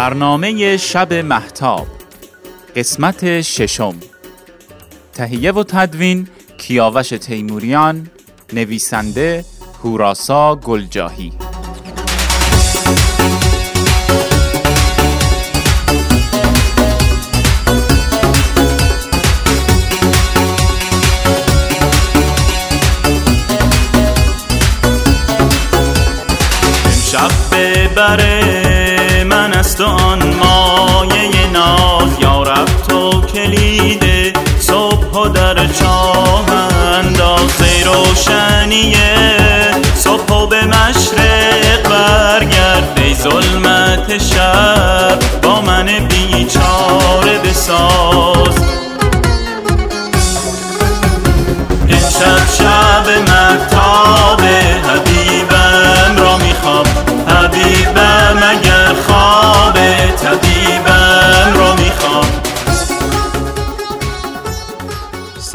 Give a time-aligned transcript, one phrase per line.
[0.00, 1.86] برنامه شب محتاب
[2.76, 3.94] قسمت ششم.
[5.14, 6.28] تهیه و تدوین
[6.58, 8.10] کیاوش تیموریان
[8.52, 9.44] نویسنده
[9.84, 11.32] هوراسا گلجاهی.
[26.84, 28.39] امشب ببره
[29.80, 30.29] من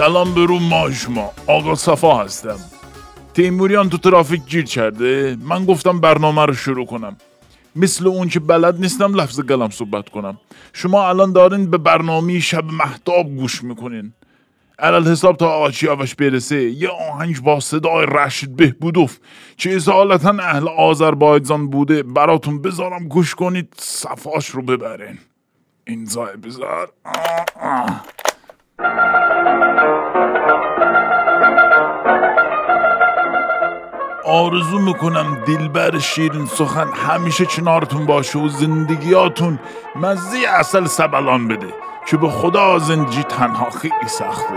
[0.05, 2.59] سلام به رو ماجما آقا صفا هستم
[3.33, 7.17] تیموریان تو ترافیک گیر کرده من گفتم برنامه رو شروع کنم
[7.75, 10.37] مثل اون که بلد نیستم لفظ گلم صحبت کنم
[10.73, 14.13] شما الان دارین به برنامه شب محتاب گوش می‌کنین
[14.79, 19.17] علال حساب تا آقا چیاوش برسه یه آهنگ با صدای رشید بهبودوف
[19.57, 25.17] که اصالتا اهل آذربایجان بوده براتون بذارم گوش کنید صفاش رو ببرین
[25.87, 28.05] این زای بذار آه آه.
[34.25, 39.59] آرزو می‌کنم دلبر شیرین سخن همیشه کنارتون باشه و زندگیاتون
[39.95, 41.73] مزه اصل سبلان بده
[42.09, 44.53] که به خدا زندگی تنها خیلی سخته.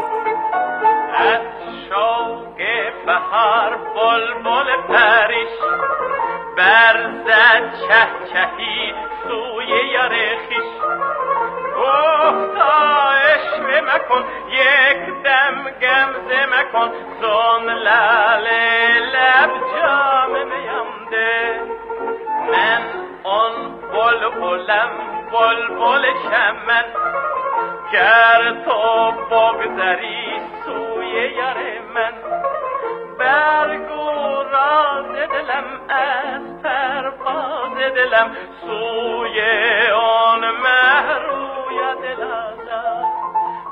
[1.16, 1.40] از
[1.88, 2.56] شوق
[3.06, 5.50] بهار بلبل پریش
[6.56, 10.10] برزد چه چهی سوی یار
[10.48, 10.68] خیش.
[11.76, 13.17] گفتا
[13.80, 16.90] مکن یک دم گمزه مکن
[17.20, 21.60] زون لاله لب جام میامده
[22.52, 22.82] من
[23.24, 24.90] اون بلبلم
[25.32, 26.84] بلبل چمن
[27.92, 31.56] گر تو بگذری سوی یار
[31.94, 32.12] من
[33.18, 39.40] برگو راز دلم از پرواز دلم سوی
[39.90, 42.57] آن مهروی دلازم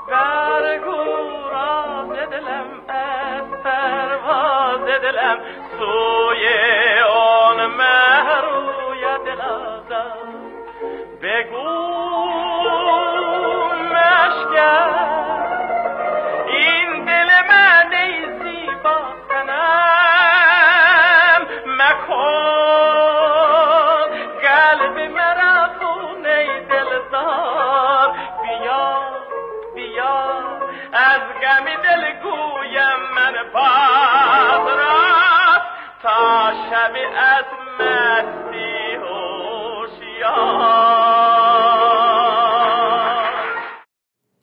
[0.08, 1.02] برگو
[1.50, 5.38] راز دلم از پرواز دلم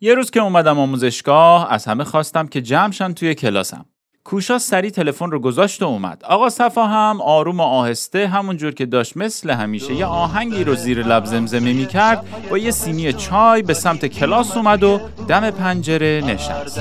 [0.03, 3.85] یه روز که اومدم آموزشگاه از همه خواستم که جمعشن توی کلاسم.
[4.23, 6.23] کوشا سری تلفن رو گذاشت و اومد.
[6.23, 9.93] آقا صفا هم آروم و آهسته همونجور که داشت مثل همیشه.
[9.93, 14.57] یه آهنگی رو زیر لب زمزمه می کرد با یه سینی چای به سمت کلاس
[14.57, 16.79] اومد و دم پنجره نشست.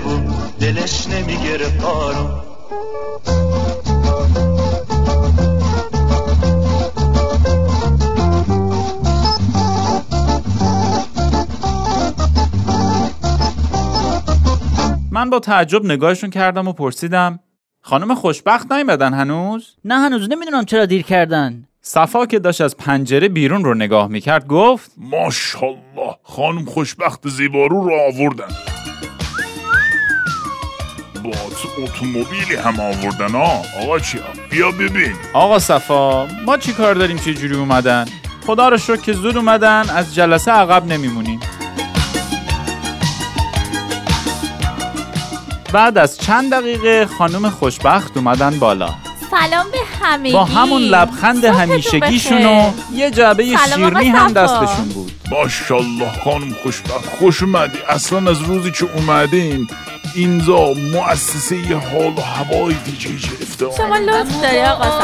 [0.00, 1.06] بود دلش
[15.14, 17.38] من با تعجب نگاهشون کردم و پرسیدم
[17.80, 21.64] خانم خوشبخت نیومدن هنوز؟ نه هنوز نمی‌دونم چرا دیر کردن.
[21.80, 27.92] صفا که داشت از پنجره بیرون رو نگاه می‌کرد گفت ماشاءالله خانم خوشبخت زیبارو رو
[27.94, 28.48] آوردن.
[31.24, 31.30] با
[31.84, 35.12] اتومبیلی هم آوردن ها آقا چیا بیا ببین.
[35.34, 38.04] آقا صفا ما چی کار داریم؟ چه جوری اومدن؟
[38.46, 41.40] خدا رو شکر که زود اومدن از جلسه عقب نمیمونیم.
[45.74, 48.90] بعد از چند دقیقه خانم خوشبخت اومدن بالا.
[49.30, 50.32] سلام به همگی.
[50.32, 52.46] با همون لبخند همیشگیشون.
[52.46, 54.32] و یه جعبه شیرنی هم.
[54.32, 55.12] دستشون بود.
[55.30, 57.78] ماشاءالله خانم خوشبخت خوش اومدی.
[57.88, 59.68] اصلا از روزی که اومدین
[60.14, 64.98] اینجا مؤسسه یه حال و هوای دیگه گرفته شما لطف داری آقا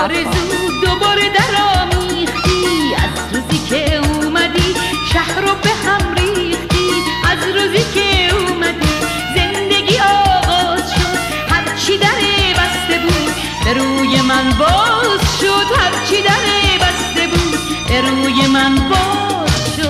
[18.60, 19.80] من باز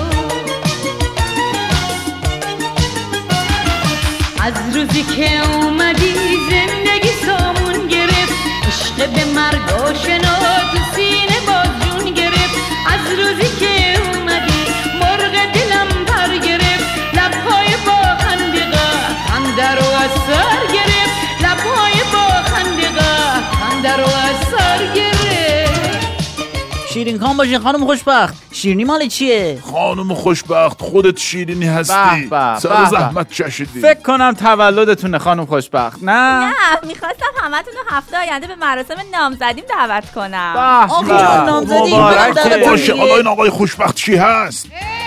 [4.41, 6.13] از روزی که اومدی
[6.49, 8.33] زندگی سامون گرفت
[8.67, 9.81] عشق به مرگ
[27.01, 27.59] شیرین کام باشین.
[27.59, 28.33] خانم خوشبخت.
[28.51, 32.27] شیرینی مال چیه؟ خانم خوشبخت خودت شیرینی هستی.
[32.29, 32.85] به، سر.
[32.85, 33.81] زحمت چشیدی.
[33.81, 36.03] فکر کنم تولدتونه خانم خوشبخت.
[36.03, 36.53] نه؟ نه
[36.87, 40.87] می‌خواستم همتون رو هفته آینده به مراسم نامزدیم دعوت کنم.
[40.89, 42.33] آقا نامزدی، مبارکه.
[42.33, 42.93] دعوت باشه.
[43.27, 45.00] آقای خوشبخت چی هست؟ عشق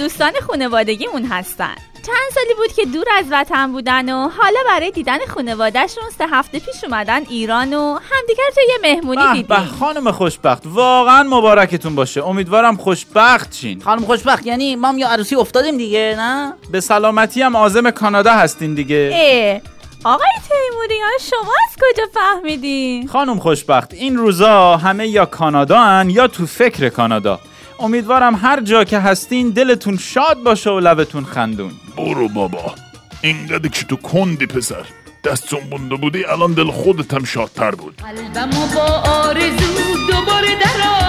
[0.00, 1.74] دوستان خانوادگیمون هستن.
[2.06, 6.58] چند سالی بود که دور از وطن بودن و حالا برای دیدن خانوادهشون سه هفته
[6.58, 9.46] پیش اومدن ایران و همدیگر تو یه مهمونی دیدیم.
[9.46, 12.26] به خانم خوشبخت واقعا مبارکتون باشه.
[12.26, 17.56] امیدوارم خوشبخت شین خانم خوشبخت یعنی ما یا عروسی افتادیم دیگه نه؟ به سلامتی هم
[17.56, 19.10] عازم کانادا هستین دیگه.
[19.12, 19.72] اه
[20.04, 26.28] آقای تیموریان شما از کجا فهمیدین؟ خانم خوشبخت این روزا همه یا کانادا هن یا
[26.28, 27.40] تو فکر کانادا.
[27.80, 31.72] امیدوارم هر جا که هستین دلتون شاد باشه و لبتون خندون.
[31.96, 32.74] برو بابا.
[33.22, 34.84] اینقدر که تو کندی پسر.
[35.24, 37.96] دستون بونده بودی الان دل خودت هم شادتر بود.
[37.96, 40.99] قلبمو با آرزو دوباره در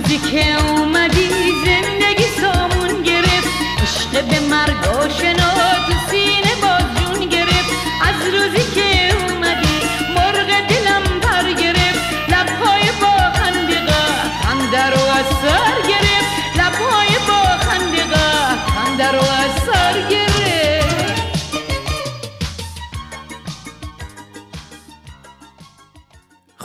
[0.00, 0.56] از روزی که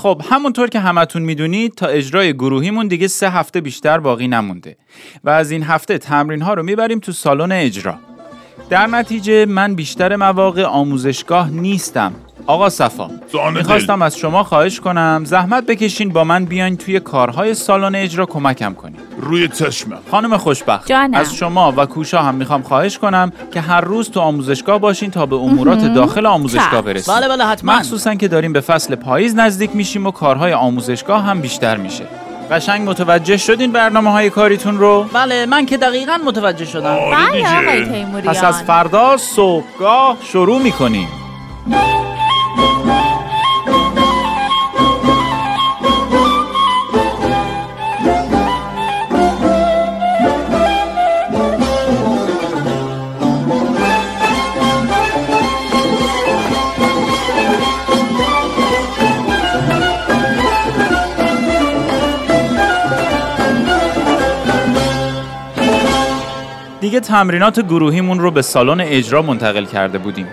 [0.05, 4.77] خب همونطور که همتون می‌دونید تا اجرای گروهیمون دیگه سه هفته بیشتر باقی نمونده
[5.23, 7.95] و از این هفته تمرین ها رو می‌بریم تو سالن اجرا.
[8.69, 12.13] در نتیجه من بیشتر مواقع آموزشگاه نیستم.
[12.47, 13.09] آقا صفا.
[13.53, 18.73] می‌خواستم از شما خواهش کنم زحمت بکشین با من بیاین توی کارهای سالن اجرا کمکم
[18.73, 18.97] کنین.
[19.21, 19.97] روی چشمم.
[20.11, 21.13] خانم خوشبخت جانم.
[21.13, 25.25] از شما و کوشا هم می‌خوام خواهش کنم که هر روز تو آموزشگاه باشین تا
[25.25, 26.81] به امورات داخل آموزشگاه چشم.
[26.81, 27.73] برسیم بله بله حتما.
[27.73, 32.03] مخصوصا که داریم به فصل پاییز نزدیک میشیم و کارهای آموزشگاه هم بیشتر میشه.
[32.51, 36.85] قشنگ متوجه شدین برنامه های کاریتون رو؟ بله من که دقیقا متوجه شدم.
[36.85, 41.07] آره بله آقای پس از فردا صبحگاه شروع می‌کنیم.
[66.95, 70.27] دیگه تمرینات گروهیمون رو به سالن اجرا منتقل کرده بودیم.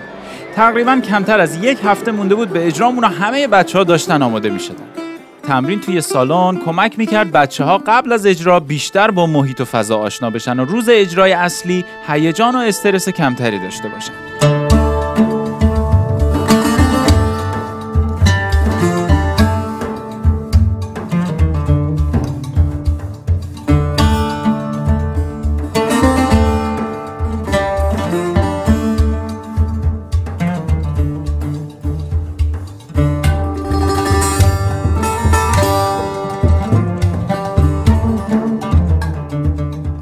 [0.55, 4.59] تقریبا کمتر از یک هفته مونده بود به اجرامون همه بچه ها داشتن آماده می
[4.59, 4.85] شدن.
[5.43, 9.97] تمرین توی سالن کمک می‌کرد بچه ها قبل از اجرا بیشتر با محیط و فضا
[9.97, 14.52] آشنا بشن و روز اجرای اصلی هیجان و استرس کمتری داشته باشن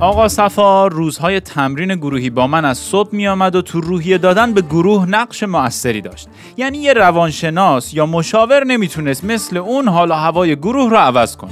[0.01, 4.53] آقا صفا روزهای تمرین گروهی با من از صبح می آمد و تو روحیه دادن
[4.53, 6.27] به گروه نقش موثری داشت.
[6.57, 11.51] یعنی یه روانشناس یا مشاور نمی‌تونست مثل اون حال و هوای گروه رو عوض کنه.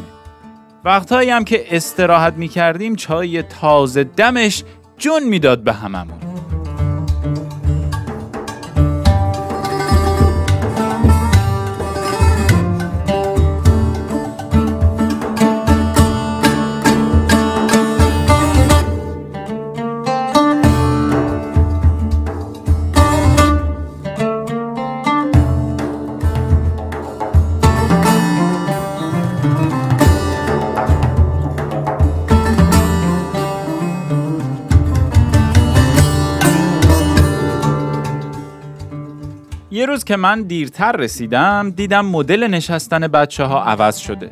[0.85, 4.63] وقتهایی هم که استراحت می کردیم چای تازه دمش
[4.97, 6.28] جون می‌داد به هممون.
[39.89, 44.31] روز که من دیرتر رسیدم دیدم مدل نشستن بچه ها عوض شده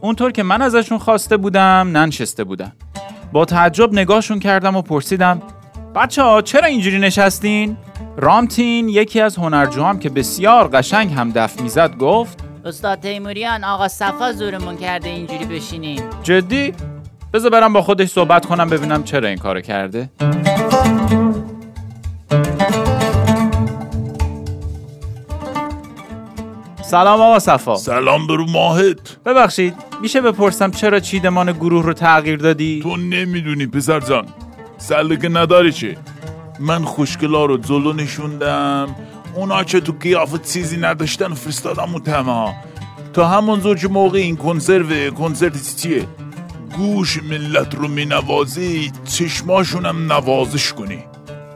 [0.00, 2.72] اونطور که من ازشون خواسته بودم ننشسته بودن
[3.32, 5.42] با تعجب نگاهشون کردم و پرسیدم
[5.94, 7.76] بچه ها چرا اینجوری نشستین؟
[8.16, 14.32] رامتین یکی از هنرجوام که بسیار قشنگ هم دف می‌زد گفت استاد تیموریان آقا صفا
[14.32, 16.74] زورمون کرده اینجوری بشینیم جدی؟
[17.32, 20.08] بذار برم با خودش صحبت کنم ببینم چرا این کارو کرده
[26.92, 27.76] سلام آقا صفا.
[27.76, 29.24] سلام برو ماهت.
[29.26, 34.26] ببخشید میشه بپرسم چرا چیدمان گروه رو تغییر دادی؟ تو نمی‌دونی پسر جان.
[34.78, 35.96] سلگه نداری چه
[36.60, 38.96] من خوشگلا رو جلو نشوندم.
[39.34, 42.54] اونا که تو قیافت چیزی نداشتن فرستادم اون تمه ها.
[43.12, 46.06] تا همون زور که موقع این کنسرو کنسرت چیه؟
[46.76, 51.04] گوش ملت رو مینوازی چشماشونم نوازش کنی.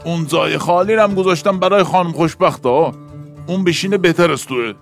[0.04, 2.94] اون جای خالی رو هم گذاشتم برای خانم خوشبخت ها.
[3.46, 4.72] اون بشینه بهتر از توه.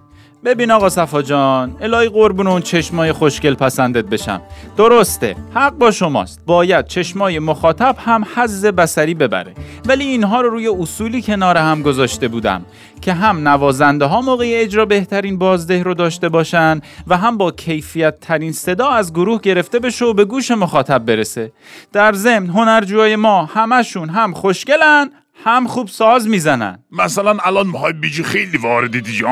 [0.45, 4.41] ببین آقا صفا جان الهی قربون اون چشمای خوشگل پسندت بشم.
[4.77, 6.41] درسته حق با شماست.
[6.47, 9.55] باید چشمای مخاطب هم حز بسری ببره.
[9.87, 12.65] ولی اینها رو روی اصولی کنار هم گذاشته بودم
[13.01, 18.21] که هم نوازنده ها موقع اجرا بهترین بازده رو داشته باشن و هم با کیفیت
[18.21, 21.53] ترین صدا از گروه گرفته بشه و به گوش مخاطب برسه.
[21.93, 25.11] در ضمن هنرجوهای ما همشون هم خوشگلن
[25.45, 26.79] هم خوب ساز می‌زنن.
[26.93, 29.27] مثلا الان می‌خوای بیجی خیلی واردی دیگه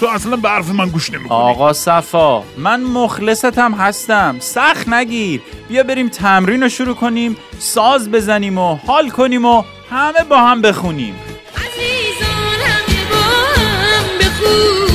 [0.00, 1.38] تو اصلا به حرف من گوش نمی‌کنی.
[1.38, 4.36] آقا صفا من مخلصتم هستم.
[4.40, 5.40] سخت نگیر.
[5.68, 10.62] بیا بریم تمرین رو شروع کنیم ساز بزنیم و حال کنیم و همه با هم
[10.62, 11.14] بخونیم.
[11.56, 13.22] عزیزان همه با
[13.60, 14.93] هم بخونیم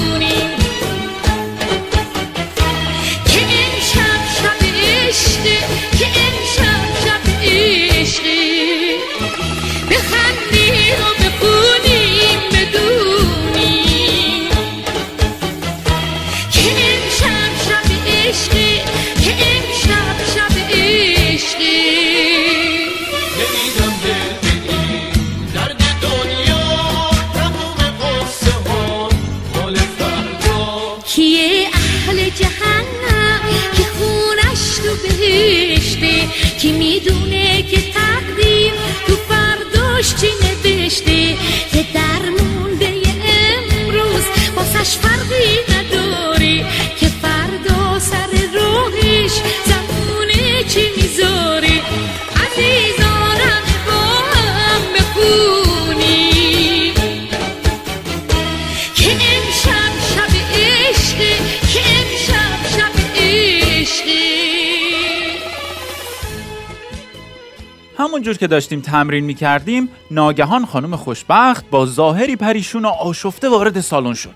[68.19, 73.81] همونجور که داشتیم تمرین می کردیم ناگهان خانم خوشبخت با ظاهری پریشون و آشفته وارد
[73.81, 74.35] سالن شد.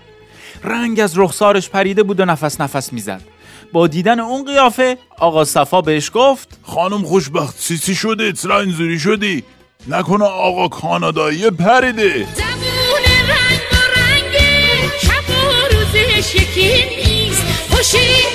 [0.62, 3.20] رنگ از رخسارش پریده بود و نفس نفس می‌زد.
[3.72, 9.42] با دیدن اون قیافه آقا صفا بهش گفت خانم خوشبخت سیسی شده؟ چرا اینجوری شدی؟
[9.88, 12.26] نکنه آقا کانادایی پریده.
[12.34, 14.68] زبون رنگ و رنگه
[15.02, 17.42] شب و روزش یکی نیست.
[17.70, 18.33] خوشی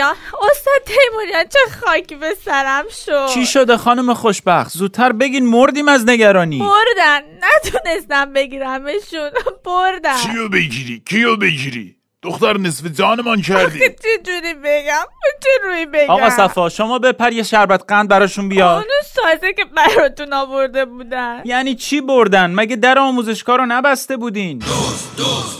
[0.00, 0.16] تیموریان
[0.50, 3.26] استاد تیموریان چه خاکی به سرم شد.
[3.34, 6.58] چی شده خانم خوشبخت؟ زودتر بگین مردیم از نگرانی.
[6.58, 7.20] بردن.
[7.42, 9.30] نتونستم بگیرمشون.
[9.64, 10.16] بردن.
[10.16, 13.78] چیو بگیری؟ کیو بگیری؟ دختر نصف جانمان کردی.
[14.02, 15.04] چه جوری بگم؟
[15.42, 19.64] چه روی بگم؟ آقا صفا شما بپر یه شربت قند براشون بیار اونو سازه که
[19.64, 21.42] براتون آورده بودن.
[21.44, 24.62] یعنی چی بردن؟ مگه در آموزشگاه رو نبسته بودین؟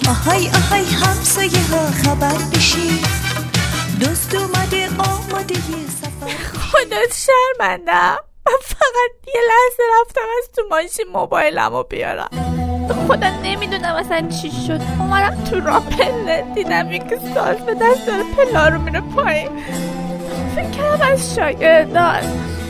[0.08, 3.19] آهای آهای همسایه ها خبر بشی
[4.00, 6.58] دوست اومده آماده یه سفر.
[6.58, 8.16] خدا شرمندم
[8.46, 12.30] من فقط یه لحظه رفتم از تو ماشین موبایلم رو بیارم
[13.08, 14.80] خدا نمی‌دونم اصلا چی شد.
[14.98, 19.48] اومدم تو را پله دیدم یکی ساز به دست داره پلا رو میره پایین.
[20.56, 22.22] فکر کردم از شاگردان.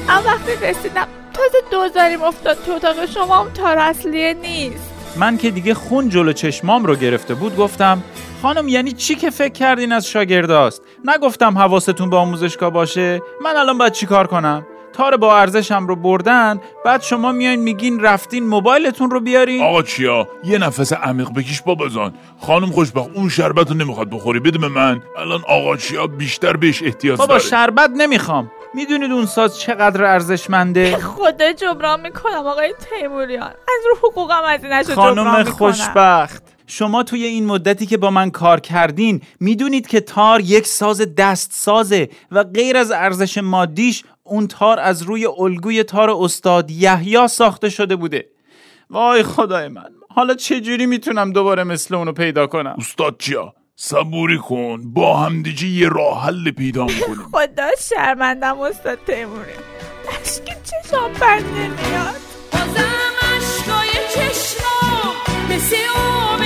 [0.09, 3.07] اما وقتی رسیدم تازه دوزاریم افتاد تو اتاق.
[3.07, 4.91] شما هم تار اصلیه نیست.
[5.17, 8.03] من که دیگه خون جلو چشمام رو گرفته بود گفتم
[8.43, 13.79] خانم یعنی چی که فکر کردین از شاگرداست نگفتم حواستون به آموزشگاه باشه؟ من الان
[13.79, 19.21] باید چیکار کنم؟ تار با ارزشم رو بردن بعد شما میاین میگین رفتین موبایلتون رو
[19.21, 24.11] بیارین؟ آقا چیا؟ یه نفس عمیق بکش بابا جان خانم خوشبخت اون شربت رو نمی‌خواد
[24.11, 25.03] بخوری بده به من.
[25.19, 27.49] الان آقا چیا بیشتر بهش احتیاج بابا داره.
[27.49, 28.51] شربت نمی‌خوام.
[28.75, 33.49] می‌دونید اون ساز چقدر ارزشمنده؟ خدا جبران می‌کنم آقای تیموریان.
[33.51, 35.53] از رو حقوقم از این جبران خانم می‌کنم.
[35.53, 36.43] خوشبخت.
[36.71, 41.53] شما توی این مدتی که با من کار کردین می‌دونید که تار یک ساز دست
[41.53, 47.69] سازه و غیر از ارزش مادیش اون تار از روی الگوی تار استاد یحیی ساخته
[47.69, 48.27] شده بوده.
[48.91, 54.93] وای خدای من حالا چجوری می‌تونم دوباره مثل اونو پیدا کنم؟ استاد چیا؟ صبوری کن
[54.93, 57.29] با همدیگه یه راه حل پیدا می‌کنیم.
[57.33, 59.63] خدا شرمندم استاد تیموریان
[60.09, 62.21] اشک چشام بند نمیاد.
[62.53, 65.15] بازم اشکای چشمام
[65.51, 66.40] مثل آب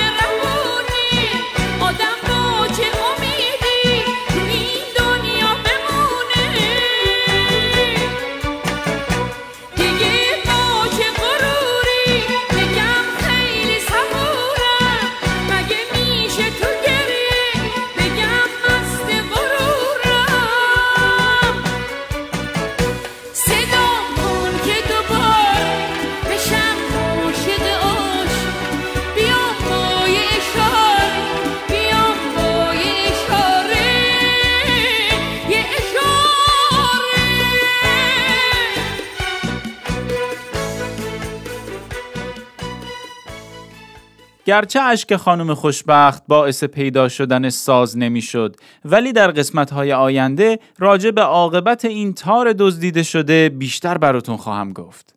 [44.45, 48.55] گرچه اشک خانم خوشبخت باعث پیدا شدن ساز نمی‌شد
[48.85, 54.73] ولی در قسمت های آینده راجع به عاقبت این تار دزدیده شده بیشتر براتون خواهم
[54.73, 55.15] گفت.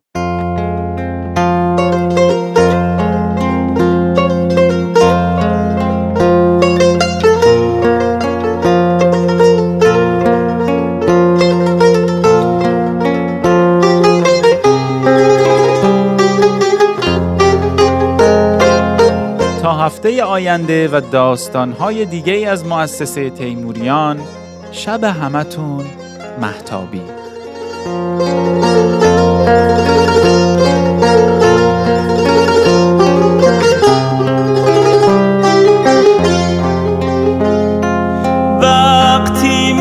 [19.99, 24.19] هفته آینده و داستانهای دیگه از مؤسسه تیموریان
[24.71, 25.85] شب همتون
[26.41, 27.01] محتابی
[38.61, 39.73] وقتی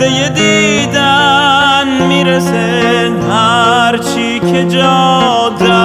[0.00, 5.79] لحظه دیدن می‌رسه هرچی که جاده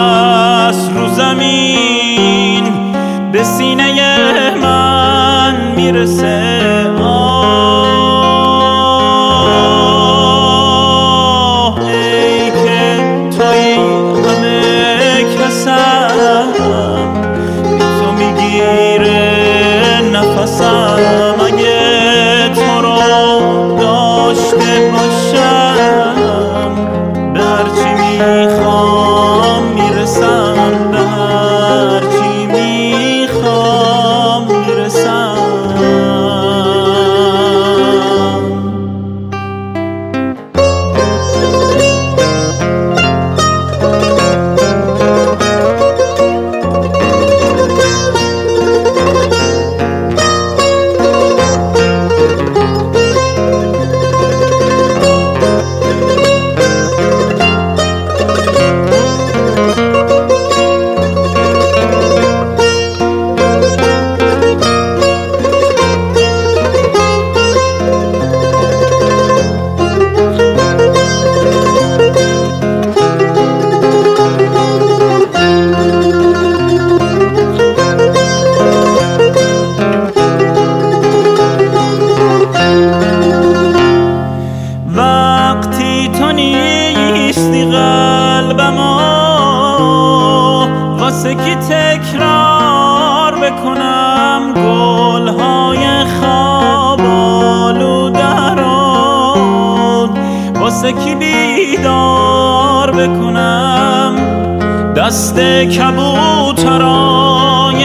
[105.36, 107.84] دست کبوترای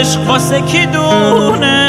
[0.00, 0.28] عشق.
[0.28, 1.88] واسه کی دونه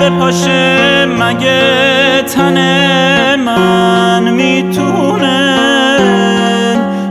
[0.00, 2.56] بپاشه مگه تن
[3.36, 5.56] من می‌تونه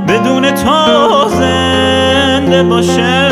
[0.08, 3.25] بدون تو زنده باشه؟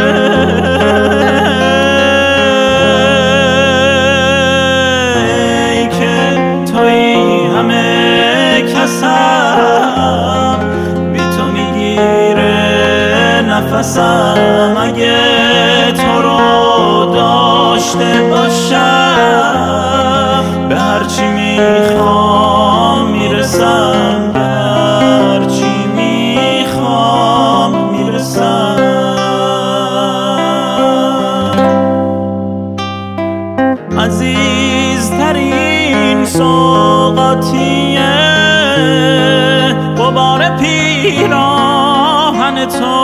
[42.63, 43.02] its home.